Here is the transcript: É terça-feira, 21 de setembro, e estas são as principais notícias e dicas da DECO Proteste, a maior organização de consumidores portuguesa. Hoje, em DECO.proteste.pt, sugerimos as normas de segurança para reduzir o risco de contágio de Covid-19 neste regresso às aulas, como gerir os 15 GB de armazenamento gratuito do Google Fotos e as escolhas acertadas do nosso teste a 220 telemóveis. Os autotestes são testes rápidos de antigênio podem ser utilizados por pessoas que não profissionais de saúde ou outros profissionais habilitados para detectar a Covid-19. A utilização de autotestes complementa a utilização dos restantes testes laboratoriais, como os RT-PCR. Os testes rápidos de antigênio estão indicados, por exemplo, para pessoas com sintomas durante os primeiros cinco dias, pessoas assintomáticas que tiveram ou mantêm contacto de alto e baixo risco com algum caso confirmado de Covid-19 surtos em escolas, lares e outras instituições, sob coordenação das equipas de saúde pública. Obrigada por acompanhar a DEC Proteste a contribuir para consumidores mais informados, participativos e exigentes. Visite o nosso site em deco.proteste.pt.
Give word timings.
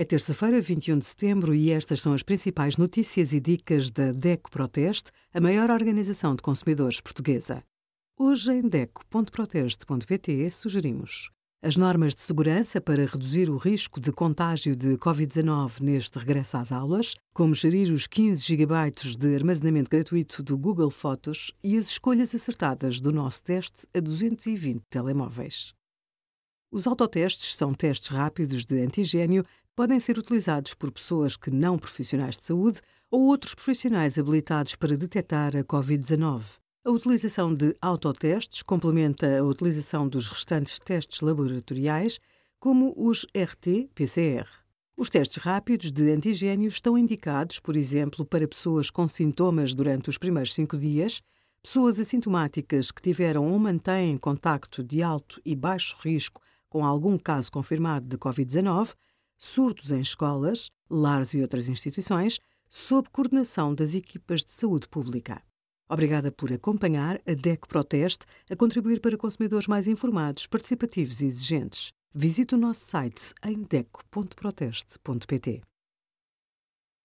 É 0.00 0.04
terça-feira, 0.06 0.62
21 0.62 0.96
de 0.96 1.04
setembro, 1.04 1.54
e 1.54 1.70
estas 1.70 2.00
são 2.00 2.14
as 2.14 2.22
principais 2.22 2.78
notícias 2.78 3.34
e 3.34 3.38
dicas 3.38 3.90
da 3.90 4.12
DECO 4.12 4.50
Proteste, 4.50 5.10
a 5.30 5.38
maior 5.42 5.68
organização 5.68 6.34
de 6.34 6.40
consumidores 6.40 7.02
portuguesa. 7.02 7.62
Hoje, 8.18 8.50
em 8.50 8.62
DECO.proteste.pt, 8.62 10.50
sugerimos 10.52 11.28
as 11.62 11.76
normas 11.76 12.14
de 12.14 12.22
segurança 12.22 12.80
para 12.80 13.04
reduzir 13.04 13.50
o 13.50 13.58
risco 13.58 14.00
de 14.00 14.10
contágio 14.10 14.74
de 14.74 14.96
Covid-19 14.96 15.82
neste 15.82 16.18
regresso 16.18 16.56
às 16.56 16.72
aulas, 16.72 17.14
como 17.34 17.54
gerir 17.54 17.92
os 17.92 18.06
15 18.06 18.42
GB 18.42 18.74
de 19.18 19.34
armazenamento 19.34 19.90
gratuito 19.90 20.42
do 20.42 20.56
Google 20.56 20.90
Fotos 20.90 21.52
e 21.62 21.76
as 21.76 21.88
escolhas 21.88 22.34
acertadas 22.34 23.00
do 23.00 23.12
nosso 23.12 23.42
teste 23.42 23.86
a 23.94 24.00
220 24.00 24.80
telemóveis. 24.88 25.74
Os 26.72 26.86
autotestes 26.86 27.56
são 27.56 27.74
testes 27.74 28.08
rápidos 28.10 28.64
de 28.64 28.80
antigênio 28.80 29.44
podem 29.74 29.98
ser 29.98 30.18
utilizados 30.18 30.74
por 30.74 30.90
pessoas 30.90 31.36
que 31.36 31.50
não 31.50 31.78
profissionais 31.78 32.36
de 32.36 32.44
saúde 32.44 32.80
ou 33.10 33.26
outros 33.26 33.54
profissionais 33.54 34.18
habilitados 34.18 34.74
para 34.76 34.96
detectar 34.96 35.56
a 35.56 35.64
Covid-19. 35.64 36.58
A 36.84 36.90
utilização 36.90 37.52
de 37.52 37.74
autotestes 37.80 38.62
complementa 38.62 39.38
a 39.38 39.44
utilização 39.44 40.08
dos 40.08 40.28
restantes 40.28 40.78
testes 40.78 41.20
laboratoriais, 41.20 42.18
como 42.58 42.94
os 42.96 43.26
RT-PCR. 43.34 44.46
Os 44.96 45.10
testes 45.10 45.42
rápidos 45.42 45.90
de 45.90 46.10
antigênio 46.10 46.68
estão 46.68 46.96
indicados, 46.96 47.58
por 47.58 47.76
exemplo, 47.76 48.24
para 48.24 48.46
pessoas 48.46 48.90
com 48.90 49.06
sintomas 49.08 49.74
durante 49.74 50.10
os 50.10 50.18
primeiros 50.18 50.54
cinco 50.54 50.76
dias, 50.76 51.22
pessoas 51.62 51.98
assintomáticas 51.98 52.90
que 52.90 53.02
tiveram 53.02 53.50
ou 53.50 53.58
mantêm 53.58 54.16
contacto 54.16 54.82
de 54.82 55.02
alto 55.02 55.40
e 55.44 55.54
baixo 55.54 55.96
risco 56.00 56.40
com 56.68 56.84
algum 56.84 57.18
caso 57.18 57.50
confirmado 57.50 58.06
de 58.06 58.16
Covid-19 58.16 58.94
surtos 59.40 59.90
em 59.90 60.00
escolas, 60.00 60.70
lares 60.88 61.32
e 61.32 61.40
outras 61.40 61.68
instituições, 61.68 62.38
sob 62.68 63.08
coordenação 63.10 63.74
das 63.74 63.94
equipas 63.94 64.44
de 64.44 64.52
saúde 64.52 64.86
pública. 64.86 65.42
Obrigada 65.88 66.30
por 66.30 66.52
acompanhar 66.52 67.20
a 67.26 67.34
DEC 67.34 67.66
Proteste 67.66 68.26
a 68.48 68.54
contribuir 68.54 69.00
para 69.00 69.16
consumidores 69.16 69.66
mais 69.66 69.88
informados, 69.88 70.46
participativos 70.46 71.20
e 71.20 71.26
exigentes. 71.26 71.90
Visite 72.14 72.54
o 72.54 72.58
nosso 72.58 72.84
site 72.84 73.32
em 73.42 73.62
deco.proteste.pt. 73.62 75.69